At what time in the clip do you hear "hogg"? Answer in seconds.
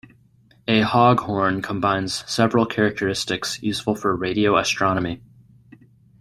0.81-1.19